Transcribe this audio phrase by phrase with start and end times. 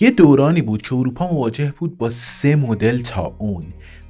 [0.00, 3.64] یه دورانی بود که اروپا مواجه بود با سه مدل تا اون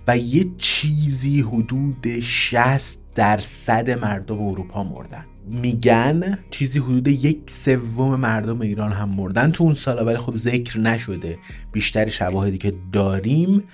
[0.08, 5.24] و یه چیزی حدود 60 درصد مردم اروپا مردن.
[5.46, 10.78] میگن چیزی حدود یک سوم مردم ایران هم مردن تو اون سالا ولی خب ذکر
[10.78, 11.38] نشده.
[11.72, 13.64] بیشتری شواهدی که داریم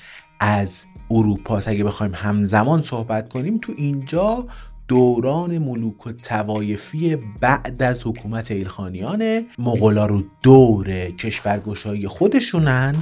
[0.40, 4.46] از اروپا اگه بخوایم همزمان صحبت کنیم تو اینجا
[4.88, 12.94] دوران ملوک الطوایفی بعد از حکومت ایلخانیان مغولا رو دور کشورگشایی خودشونن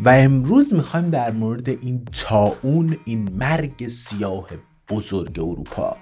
[0.00, 4.48] و امروز می‌خوایم در مورد این طاعون این مرگ سیاه
[4.90, 5.96] بزرگ اروپا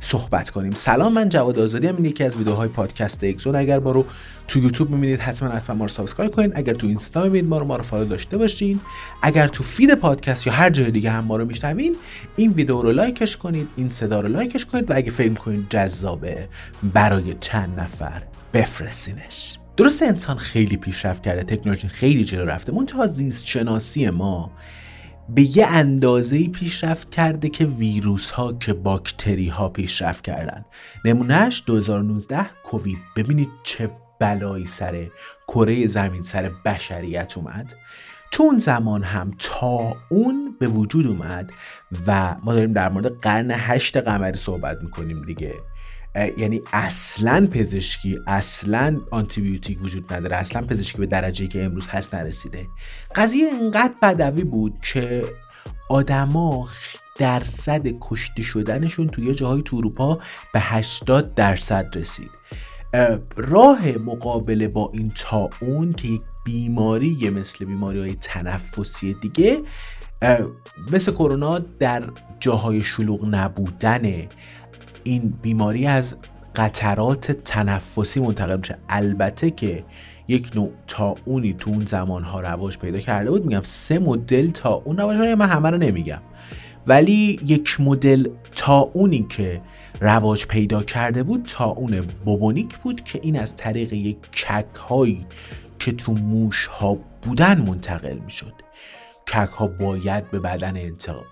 [0.00, 0.70] صحبت کنیم.
[0.70, 4.06] سلام من جواد آزادی این یکی از ویدیوهای پادکست اکزون اگر ما رو
[4.48, 7.66] تو یوتیوب می‌بینید حتما حتما ما رو subscribe کنید اگر تو اینستا می‌بینید ما رو
[7.66, 8.80] ما رو follow داشته باشین.
[9.22, 11.96] اگر تو feed پادکست یا هر جای دیگه هم ما رو میشنوین
[12.36, 16.48] این ویدیو رو لایکش کنید این صدا رو لایکش کنید و اگه فکر کنید جذابه
[16.94, 18.22] برای چند نفر
[18.54, 19.58] بفرستینش.
[19.76, 22.72] درست انسان خیلی پیشرفت کرده تکنولوژی خیلی جلو رفته.
[22.72, 24.50] منتها زیست شناسی ما
[25.28, 30.64] به یه اندازه پیشرفت کرده که ویروس ها که باکتری ها پیشرفت کردن.
[31.04, 32.98] نمونهش 2019 کووید.
[33.16, 33.90] ببینید چه
[34.20, 35.06] بلایی سر
[35.48, 37.74] کره زمین سر بشریت اومد.
[38.30, 41.52] تو اون زمان هم تا اون به وجود اومد.
[42.06, 45.54] و ما داریم در مورد قرن هشت قمری صحبت می‌کنیم دیگه.
[46.14, 52.66] یعنی اصلا پزشکی اصلا آنتیبیوتیک وجود نداره اصلا پزشکی به درجه که امروز هست نرسیده.
[53.14, 55.24] قضیه اینقدر بدوی بود که
[55.88, 56.68] آدما
[57.18, 60.18] درصد کشته شدنشون توی جاهای تو اروپا
[60.52, 62.30] به 80 درصد رسید.
[63.36, 65.12] راه مقابله با این
[65.60, 69.62] اون که یک بیماری مثل بیماری های تنفسی دیگه
[70.92, 72.02] مثل کرونا در
[72.40, 74.28] جاهای شلوغ نبودنه.
[75.04, 76.16] این بیماری از
[76.54, 78.78] قطرات تنفسی منتقل میشه.
[78.88, 79.84] البته که
[80.28, 80.70] یک نوع
[81.24, 83.44] اونی تو اون زمان ها رواج پیدا کرده بود.
[83.46, 84.50] میگم سه مدل
[84.84, 86.20] اون رواج پیدا من همه رو نمیگم.
[86.86, 88.28] ولی یک مدل
[88.92, 89.60] اونی که
[90.00, 95.26] رواج پیدا کرده بود اون بوبونیک بود که این از طریق یک کک هایی
[95.78, 98.52] که تو موش ها بودن منتقل می‌شد.
[99.26, 100.76] کک ها باید به بدن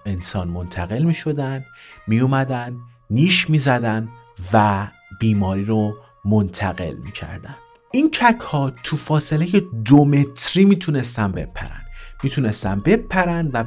[0.07, 1.65] انسان منتقل می شدن
[2.07, 2.77] می اومدن
[3.11, 4.09] نیش می‌زدن
[4.53, 4.87] و
[5.21, 7.55] بیماری رو منتقل می‌کردن.
[7.93, 9.47] این کک ها تو فاصله
[9.85, 11.81] دو متری می‌تونستن بپرن.
[12.23, 13.65] می‌تونستن بپرن و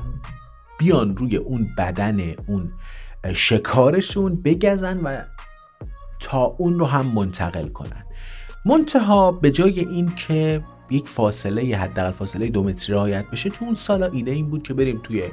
[0.79, 2.71] بیان روی اون بدن اون
[3.33, 5.21] شکارشون بگزن و
[6.19, 8.03] تا اون رو هم منتقل کنن.
[8.65, 13.75] منتها به جای این که یک فاصله حداقل فاصله دو متری رعایت بشه تو اون
[13.75, 15.23] سالا ایده این بود که بریم توی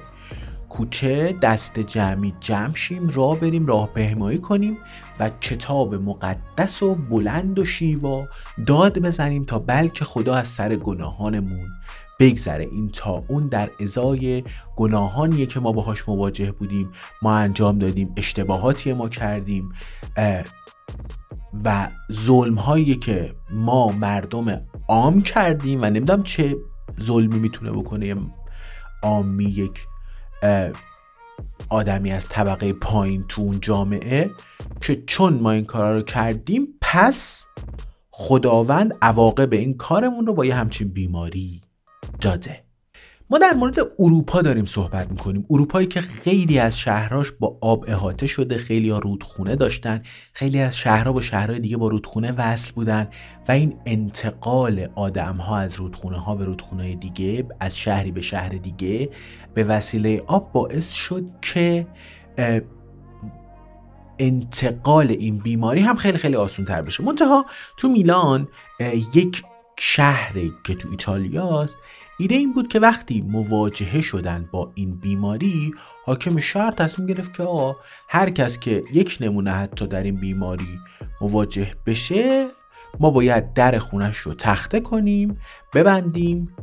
[0.71, 4.77] کوچه دست جمعی جمع شیم راه بریم راه پهمایی کنیم
[5.21, 8.25] و کتاب مقدس و بلند و شیوا
[8.67, 11.69] داد بزنیم تا بلکه خدا از سر گناهانمون
[12.19, 12.65] بگذره.
[12.65, 14.45] این تا اون در ازای
[14.77, 16.93] گناهانیه که ما باهاش مواجه بودیم.
[17.23, 19.73] ما انجام دادیم اشتباهاتی ما کردیم
[21.65, 26.57] و ظلم هایی که ما مردم عام کردیم و نمی‌دونم چه
[27.03, 28.17] ظلمی می‌تونه بکنه.
[29.03, 29.87] عامی یک
[31.69, 34.31] آدمی از طبقه پایین تو اون جامعه
[34.81, 37.47] که چون ما این کارا رو کردیم پس
[38.11, 41.61] خداوند عواقب این کارمون رو با یه همچین بیماری
[42.21, 42.70] داده.
[43.31, 45.47] ما در مورد اروپا داریم صحبت می‌کنیم.
[45.51, 50.77] اروپایی که خیلی از شهرهاش با آب احاطه شده خیلی ها رودخونه داشتن خیلی از
[50.77, 53.09] شهرها با شهرهای دیگه با رودخونه وصل بودن
[53.49, 58.49] و این انتقال آدم ها از رودخونه ها به رودخونه دیگه از شهری به شهر
[58.49, 59.11] دیگه
[59.55, 61.87] به وسیله آب باعث شد که
[64.19, 67.05] انتقال این بیماری هم خیلی خیلی آسون تر بشه.
[67.05, 67.47] منتها
[67.77, 68.49] تو میلان
[69.15, 69.43] یک
[69.83, 71.79] شهری که تو ایتالیاست
[72.19, 75.75] ایده این بود که وقتی مواجهه شدن با این بیماری
[76.05, 77.77] حاکم شهر تصمیم گرفت که آقا
[78.09, 80.79] هر کس که یک نمونه حتی در این بیماری
[81.21, 82.49] مواجه بشه
[83.01, 85.39] ما باید در خونش رو تخته کنیم
[85.75, 86.57] ببندیم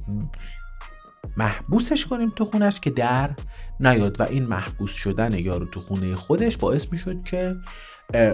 [1.37, 3.29] محبوسش کنیم تو خونش که در
[3.79, 4.19] نیاد.
[4.19, 7.55] و این محبوس شدن یارو تو خونه خودش باعث می‌شد که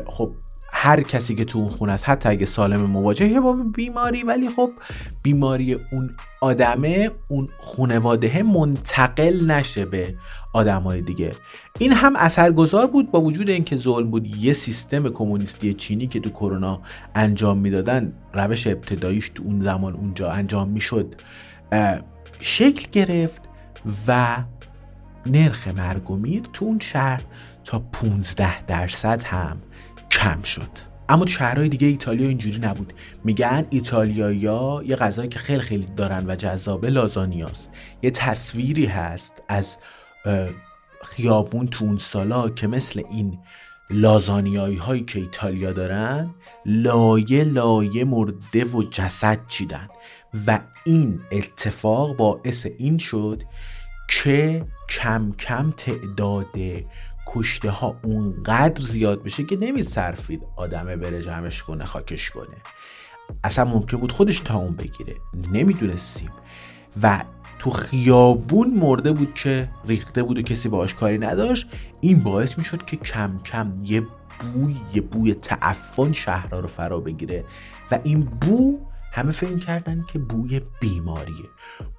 [0.07, 0.33] خب
[0.75, 4.71] هر کسی که تو اون خونه است حتی اگه سالم مواجهه با بیماری ولی خب
[5.23, 6.09] بیماری اون
[6.41, 10.15] آدمه اون خونواده منتقل نشه به
[10.53, 11.31] آدمای دیگه.
[11.79, 16.29] این هم اثرگذار بود با وجود اینکه ظلم بود یه سیستم کمونیستی چینی که تو
[16.29, 16.81] کرونا
[17.15, 21.15] انجام می‌دادن روش ابتداییش تو اون زمان اونجا انجام می‌شد.
[22.39, 23.41] شکل گرفت
[24.07, 24.37] و
[25.25, 27.23] نرخ مرگ و میر تو اون شهر
[27.63, 29.57] تا 15 درصد هم
[30.13, 30.69] کم شد.
[31.09, 32.93] اما تو شهرهای دیگه ایتالیا اینجوری نبود.
[33.23, 34.37] میگن ایتالیایی
[34.85, 37.69] یه غذایی که خیلی خیلی دارن و جذابه لازانیاست.
[38.01, 39.77] یه تصویری هست از
[41.03, 43.39] خیابون تو اون سالا که مثل این
[43.89, 46.35] لازانیایی هایی که ایتالیا دارن
[46.65, 49.89] لایه لایه مرده و جسد چیدن.
[50.47, 53.43] و این اتفاق باعث این شد
[54.09, 56.45] که کم کم تعداد
[57.27, 62.57] کشته ها اونقدر زیاد بشه که نمیصرفید آدمه بره جمعش کنه خاکش کنه.
[63.43, 65.15] اصلا ممکن بود خودش تا اون بگیره.
[65.51, 66.29] نمی‌دونستیم.
[67.03, 67.23] و
[67.59, 71.67] تو خیابون مرده بود که ریخته بود و کسی باهاش کاری نداشت.
[72.01, 74.01] این باعث می‌شد که کم کم یه
[74.39, 77.45] بوی یه بوی تعفن شهرها رو فرا بگیره.
[77.91, 78.79] و این بو
[79.11, 81.45] همه فکر کردن که بوی بیماریه.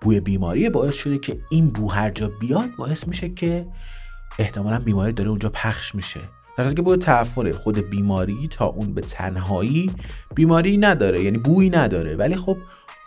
[0.00, 3.66] بوی بیماریه باعث شده که این بو هر جا بیاد باعث میشه که
[4.38, 6.20] احتمالا بیماری داره اونجا پخش میشه.
[6.56, 9.90] در که بوی تعفنه خود بیماری تا اون به تنهایی
[10.34, 12.16] بیماری نداره یعنی بویی نداره.
[12.16, 12.56] ولی خب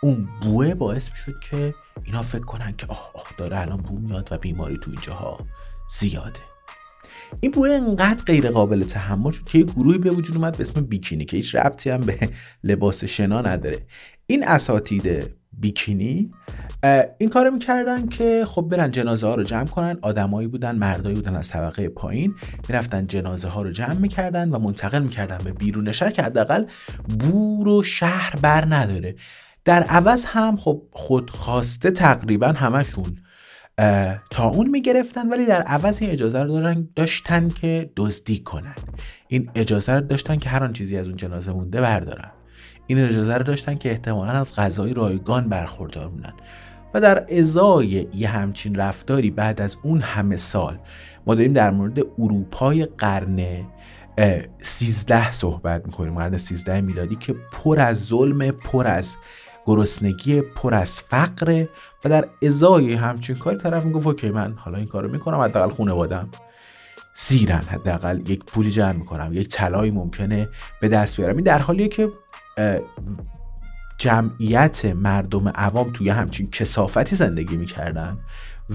[0.00, 1.74] اون بوه باعث می‌شد که
[2.04, 5.46] اینا فکر کنن که آه, آه داره الان بو میاد و بیماری تو اینجاها
[5.98, 6.40] زیاده.
[7.40, 10.80] این بوه انقدر غیر قابل تحمل شد که یه گروهی به وجود اومد به اسم
[10.80, 12.30] بیکینی که هیچ ربطی هم به
[12.64, 13.78] لباس شنا نداره.
[14.26, 16.30] این اساتید بیکینی.
[17.18, 19.98] این کارو می‌کردن که خب برن جنازه ها رو جمع کنن.
[20.02, 22.34] آدمایی بودن مردایی بودن از طبقه پایین.
[22.68, 25.92] می‌رفتن جنازه ها رو جمع می‌کردن و منتقل می‌کردن به بیرون.
[25.92, 26.64] شهر که حداقل
[27.18, 29.14] بور و شهر بر نداره.
[29.64, 33.16] در عوض هم خب خودخواسته تقریبا همشون
[34.30, 35.28] تا اون می‌گرفتن.
[35.28, 38.74] ولی در عوض این اجازه رو دارن داشتن که دزدی کنن.
[39.28, 42.30] این اجازه رو داشتن که هر آن چیزی از اون جنازه مونده بردارن.
[42.90, 46.32] این اجازه رو داشتن که احتمالا از غذای رایگان برخوردار مونن
[46.94, 50.78] و در ازای یه همچین رفتاری بعد از اون همه سال
[51.26, 53.64] ما داریم در مورد اروپای قرن
[54.62, 56.14] سیزده صحبت می‌کنیم.
[56.14, 59.16] قرن سیزده میلادی که پر از ظلم پر از
[59.66, 61.66] گرسنگی پر از فقر
[62.04, 66.28] و در ازای همچین کاری طرف می‌گفت اوکی من حالا این کارو می‌کنم حداقل خانوادم
[67.14, 68.30] سیرن حداقل.
[68.30, 69.30] یک پولی جمع می‌کنم.
[69.32, 70.48] یک طلایی ممکنه
[70.80, 71.36] به دست بیارم.
[71.36, 72.12] این در حالیه که
[73.98, 78.18] جمعیت مردم عوام توی همچین کسافتی زندگی می‌کردن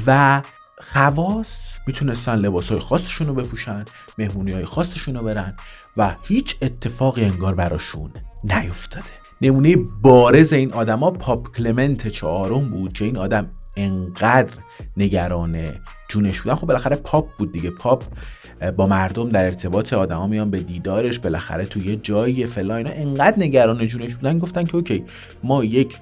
[0.08, 0.42] و
[0.82, 3.86] خواص می‌تونستن لباس های خاصشون رو بپوشن
[4.18, 5.56] مهمونی های خاصشون رو برن
[5.98, 8.12] و هیچ اتفاقی انگار براشون
[8.44, 9.06] نیفتاده.
[9.42, 14.54] نمونه بارز این آدما پاپ کلمنت چهارم بود که این آدم انقدر
[14.98, 15.66] نگران
[16.14, 17.70] جونش بودن خب بالاخره پاپ بود دیگه.
[17.70, 18.04] پاپ
[18.76, 23.40] با مردم در ارتباط آدما میان به دیدارش بالاخره تو یه جایی فلان اینا انقدر
[23.40, 25.06] نگران جونش بودن گفتن که okay
[25.44, 26.00] ما یک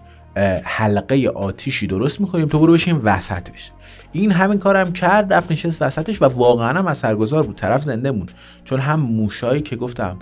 [0.64, 3.72] حلقه آتیشی درست می‌کنیم تو برو بشین وسطش.
[4.12, 7.56] این همین کارم کرد رفت نشست وسطش و واقعا هم اثرگذار بود.
[7.56, 8.28] طرف زنده مون
[8.66, 10.18] چون هم موشایی که گفتم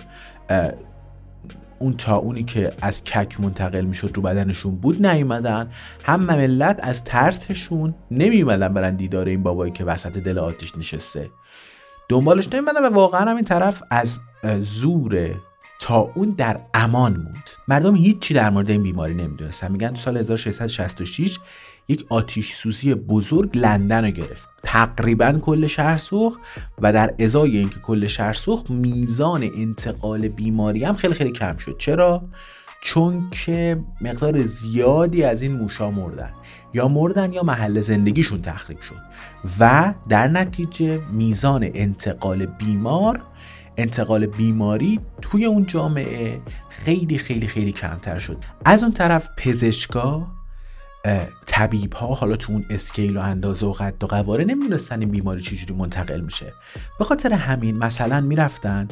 [1.80, 5.70] اون تا اونی که از کک منتقل می‌شد رو بدنشون بود نیومدن.
[6.04, 11.30] هم ملت از ترسشون نمیومدن برن دیدار این بابایی که وسط دل آتیش نشسته.
[12.08, 14.20] دنبالش نمیمدن و واقعا هم این طرف از
[14.62, 15.30] زور
[15.80, 17.44] تا اون در امان موند.
[17.68, 19.72] مردم هیچی در مورد این بیماری نمی‌دونستن.
[19.72, 21.38] میگن تو سال 1666
[21.88, 24.48] یک آتیش سوزی بزرگ لندن رو گرفت.
[24.62, 26.40] تقریبا کل شهر سوخت
[26.78, 31.76] و در ازای اینکه کل شهر سوخت میزان انتقال بیماری هم خیلی خیلی کم شد.
[31.78, 32.22] چرا؟
[32.82, 36.30] چون که مقدار زیادی از این موشا مردن.
[36.74, 38.98] یا مردن یا محل زندگیشون تخریب شد.
[39.60, 43.22] و در نتیجه میزان انتقال بیمار
[43.76, 48.36] انتقال بیماری توی اون جامعه خیلی خیلی خیلی کمتر شد.
[48.64, 50.26] از اون طرف پزشکا
[51.46, 55.40] طبیب ها حالا تو اون اسکیل و اندازه و قد و قواره نمی‌دونستن این بیماری
[55.40, 56.52] چجوری منتقل میشه.
[56.98, 58.88] به خاطر همین مثلا می‌رفتن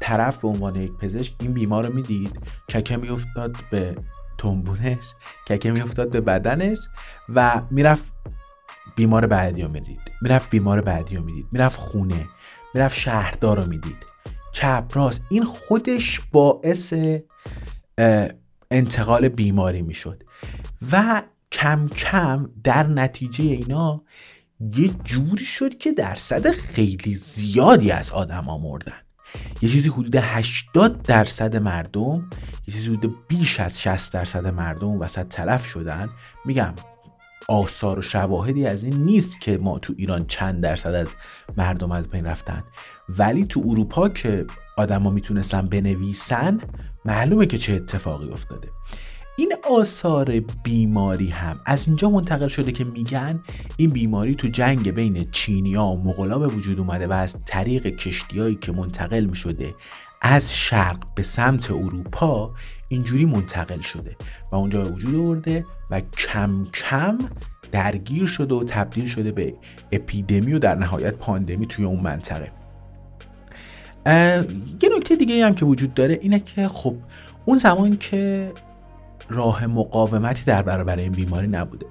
[0.00, 3.96] طرف به عنوان یک پزشک این بیمار رو می‌دید چکه میافتاد به
[4.38, 5.04] تنبونش
[5.48, 6.78] ککه میافتاد به بدنش
[7.34, 8.12] و می‌رفت
[8.96, 10.00] بیمار بعدی رو می‌دید.
[10.22, 11.46] می‌رفت بیمار بعدی رو می‌دید.
[11.52, 12.26] می‌رفت خونه.
[12.74, 14.06] می‌رفت شهردار رو می‌دید.
[14.52, 15.20] چپ راست.
[15.28, 16.94] این خودش باعث
[18.70, 20.22] انتقال بیماری می‌شد.
[20.92, 24.02] و کم کم در نتیجه اینا
[24.60, 28.92] یه جوری شد که درصد خیلی زیادی از آدما مردن
[29.62, 32.30] یه چیزی حدود 80 درصد مردم
[32.66, 36.08] یه چیزی حدود بیش از 60 درصد مردم وسط تلف شدن.
[36.44, 36.74] میگم
[37.48, 41.14] آثار و شواهدی از این نیست که ما تو ایران چند درصد از
[41.56, 42.64] مردم از بین رفتن.
[43.08, 44.46] ولی تو اروپا که
[44.76, 46.60] آدما می‌تونستن بنویسن
[47.06, 48.68] معلومه که چه اتفاقی افتاده.
[49.38, 53.40] این آثار بیماری هم از اینجا منتقل شده که میگن
[53.76, 58.54] این بیماری تو جنگ بین چینیا و مغلا به وجود اومده و از طریق کشتیایی
[58.54, 59.74] که منتقل می‌شده
[60.22, 62.50] از شرق به سمت اروپا
[62.88, 64.16] اینجوری منتقل شده
[64.52, 67.18] و اونجا به وجود آورده و کم کم
[67.72, 69.54] درگیر شده و تبدیل شده به
[69.92, 72.55] اپیدمی و در نهایت پاندمی توی اون منطقه.
[74.06, 76.94] یه نکته دیگه هم که وجود داره اینه که خب
[77.44, 78.52] اون زمان که
[79.28, 81.86] راه مقاومتی در برابر این بیماری نبوده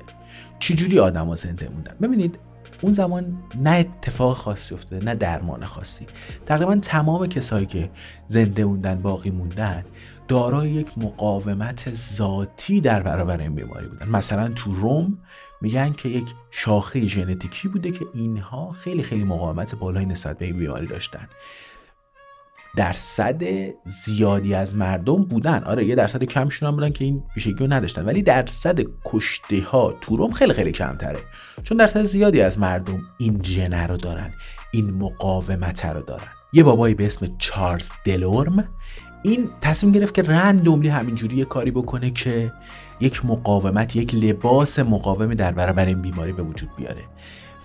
[0.59, 2.39] چجوری آدم زنده موندن؟ ببینید
[2.81, 6.05] اون زمان نه اتفاق خاصی افتاده نه درمان خاصی.
[6.45, 7.89] تقریبا تمام کسایی که
[8.27, 9.85] زنده موندن باقی موندن
[10.27, 14.09] دارای یک مقاومت ذاتی در برابر این بیماری بودن.
[14.09, 15.17] مثلا تو روم
[15.61, 20.57] میگن که یک شاخه ژنتیکی بوده که اینها خیلی خیلی مقاومت بالایی نسبت به این
[20.57, 21.27] بیماری داشتن.
[22.75, 23.43] درصد
[23.85, 25.63] زیادی از مردم بودن.
[25.63, 28.05] آره یه درصد کمشون هم بودن که این ویژگی رو نداشتن.
[28.05, 31.19] ولی درصد کشته ها تو روم خیلی خیلی کمتره.
[31.63, 34.33] چون درصد زیادی از مردم این جنه رو دارن
[34.71, 36.27] این مقاومت رو دارن.
[36.53, 38.67] یه بابایی به اسم چارلز دلورم
[39.23, 42.51] این تصمیم گرفت که رندوملی همینجوری یه کاری بکنه که
[42.99, 47.01] یک مقاومت یک لباس مقاومی در برابر این بیماری به وجود بیاره.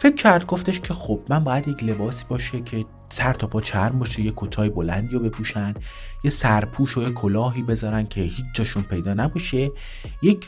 [0.01, 3.99] فکر کرد گفتش که خب من باید یک لباسی باشه که سر تا پا چرم
[3.99, 5.75] باشه یه کتای بلندی رو بپوشن
[6.25, 9.71] یه سرپوش و یه کلاهی بذارن که هیچ جاشون پیدا نباشه.
[10.23, 10.47] یک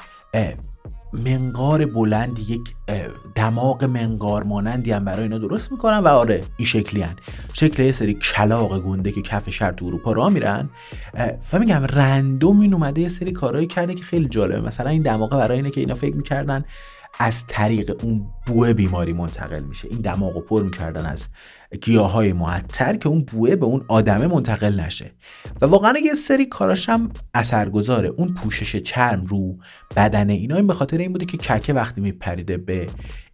[1.13, 2.61] منقار بلندی یک
[3.35, 7.15] دماغ منقار مانندی هم برای اینا درست می‌کنن و آره این شکلی هن.
[7.53, 10.71] شکل یه سری کلاق گنده که کف شهر تو اروپا را میرن.
[11.53, 14.61] و میگم رندوم این اومده یه سری کارهایی کرده که خیلی جالبه.
[14.61, 16.65] مثلا این دماغه برای اینه که اینا فکر می‌کردن
[17.19, 19.89] از طریق اون بوه بیماری منتقل میشه.
[19.91, 21.27] این دماغ پر می‌کردن از
[21.83, 25.11] گیاه های معطر که اون بوه به اون آدمه منتقل نشه.
[25.61, 28.09] و واقعا یه سری کاراش هم اثرگذاره.
[28.09, 29.59] اون پوشش چرم رو
[29.97, 32.87] بدن اینا این به خاطر این بوده که ککه وقتی میپریده به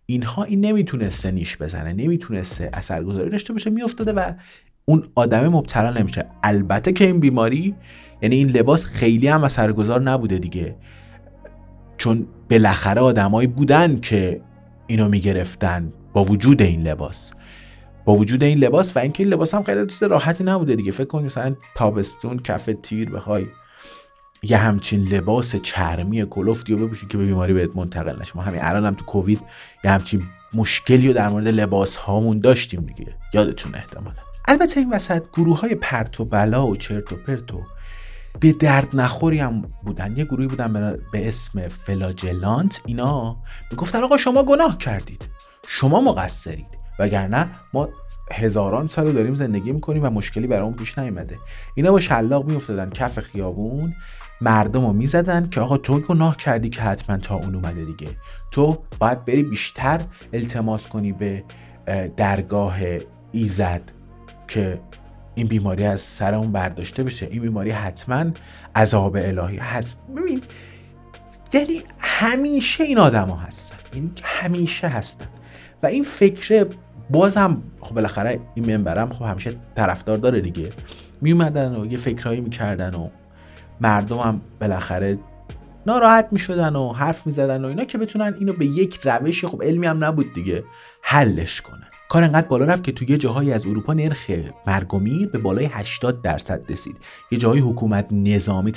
[0.06, 4.32] اینها این نمی‌تونسته نیش بزنه نمی‌تونسته اثرگذاری داشته باشه میافتاده و
[4.84, 6.26] اون آدمه مبتلا نمیشه.
[6.42, 7.74] البته که این بیماری
[8.22, 10.76] یعنی این لباس خیلی هم اثرگذار نبوده دیگه.
[11.98, 14.40] چون بالاخره آدمایی بودن که
[14.86, 17.32] اینو می‌گرفتن با وجود این لباس.
[18.04, 20.90] با وجود این لباس و اینکه این لباس هم خیلی چیز راحتی نبوده دیگه.
[20.90, 23.46] فکر کن مثلا تابستون کف تیر بخوای
[24.42, 28.32] یه همچین لباس چرمی کلفتی رو بپوشی که به بیماری بهت منتقل نشه.
[28.36, 29.40] ما همین الان هم تو کووید
[29.84, 30.22] یه همچین
[30.54, 33.14] مشکلی رو در مورد لباس هامون داشتیم دیگه.
[33.34, 34.16] یادتون احتمالا.
[34.48, 37.54] البته این وسط گروه های پرت و بلا و چرت و پرت
[38.40, 40.16] به درد نخوری هم بودن.
[40.16, 42.80] یه گروهی بودن به اسم فلاجلانت.
[42.86, 43.36] اینا
[43.70, 45.28] می‌گفتن آقا شما گناه کردید.
[45.68, 46.78] شما مقصرید.
[46.98, 47.88] وگرنه ما
[48.32, 51.38] هزاران سال داریم زندگی می‌کنیم و مشکلی برامون پیش نیومده.
[51.74, 53.94] اینا با شلاق میافتادن کف خیابون.
[54.40, 58.08] مردم رو می‌زدن که آقا تو گناه کردی که حتما تا اون اومده دیگه.
[58.50, 60.00] تو باید بری بیشتر
[60.32, 61.44] التماس کنی به
[62.16, 62.76] درگاه
[63.32, 63.82] ایزد
[64.48, 64.80] که
[65.38, 67.28] این بیماری از سر اون برداشته بشه.
[67.30, 68.24] این بیماری حتما
[68.76, 69.56] عذاب الهی.
[69.56, 70.42] حتما ببین
[71.52, 73.76] یعنی همیشه این آدما هستن.
[73.94, 75.26] یعنی همیشه هستن.
[75.82, 76.66] و این فکر
[77.10, 80.70] بازم خب بالاخره این منبرم خب همیشه طرفدار داره دیگه.
[81.20, 83.08] میومدن و یه فکرهایی می‌کردن و
[83.80, 85.18] مردم هم بالاخره
[85.86, 89.86] ناراحت می‌شدن و حرف می‌زدن و اینا که بتونن اینو به یک روش خب علمی
[89.86, 90.64] هم نبود دیگه.
[91.02, 91.87] حلش کنن.
[92.08, 94.30] کار انقدر بالا رفت که توی جاهایی از اروپا نرخ
[94.66, 96.96] مرگ به بالای 80 درصد رسید.
[97.30, 98.72] یه جایی حکومت نظامی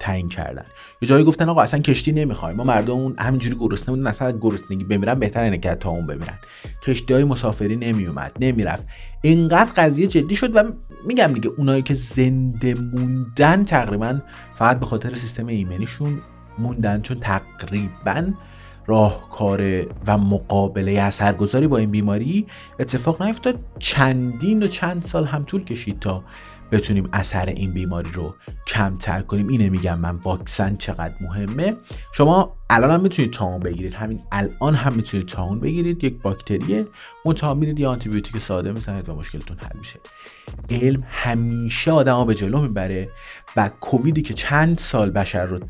[0.00, 0.64] تعیین کردن.
[1.02, 2.56] یه جایی گفتن آقا اصلا کشتی نمی‌خوایم.
[2.56, 6.38] ما مردم همینجوری گرسنه بودن اصلا گرسنگی بمیرن بهتر اینه که تا اون بمیرن.
[6.82, 8.84] کشتی های مسافری نمیومد نمی‌رفت.
[9.22, 10.62] اینقدر قضیه جدی شد و
[11.06, 14.20] میگم دیگه اونایی که زنده موندن تقریبا
[14.54, 16.20] فقط به خاطر سیستم ایمنیشون
[16.58, 18.32] موندن چون تقریبا
[18.86, 22.46] راهکار و مقابله اثرگذاری با این بیماری
[22.78, 23.58] اتفاق نیفتاد.
[23.78, 26.24] چندین و چند سال هم طول کشید تا
[26.72, 28.34] بتونیم اثر این بیماری رو
[28.66, 29.48] کمتر کنیم.
[29.48, 30.16] اینه میگم من.
[30.16, 31.76] واکسن چقدر مهمه؟
[32.12, 33.94] شما الان هم می‌تونید تاون بگیرید.
[33.94, 36.04] همین الان هم می‌تونید تاون بگیرید.
[36.04, 36.86] یک باکتریه
[37.24, 40.00] منتها میرید یه آنتیبیوتیک ساده می‌زنید و مشکلتون حل میشه.
[40.70, 43.08] علم همیشه آدم به جلو می‌بره
[43.56, 45.60] و کوویدی که چند سال بشر رو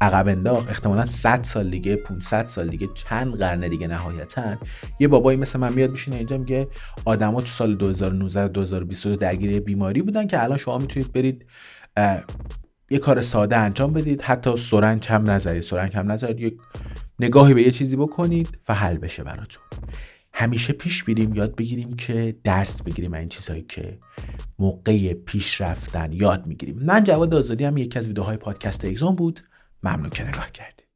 [0.00, 0.68] عقب انداخت.
[0.68, 4.56] احتمالا 100 سال دیگه 500 سال دیگه چند قرن دیگه نهایتا
[5.00, 6.68] یه بابایی مثل من میاد میشینه اینجا میگه
[7.04, 11.46] آدما تو سال 2019 2022 درگیر بیماری بودن که الان شما می‌تونید برید
[12.90, 14.22] یه کار ساده انجام بدید.
[14.22, 15.62] حتی سرنگ هم نذارید.
[15.62, 16.40] سرنگ هم نذارید.
[16.40, 16.58] یک
[17.20, 19.62] نگاهی به یه چیزی بکنید و حل بشه براتون.
[20.32, 23.98] همیشه پیش بیریم یاد بگیریم که درس بگیریم این چیزهایی که
[24.58, 26.78] موقع پیش رفتن یاد می‌گیریم.
[26.82, 29.40] من جواد آزادی هم یکی از ویدیوهای پادکست اگزام بود.
[29.82, 30.88] ممنون که نگاه کردید